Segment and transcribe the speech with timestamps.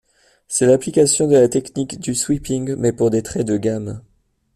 [0.47, 4.01] C'est l'application de la technique du sweeping mais pour des traits de gammes.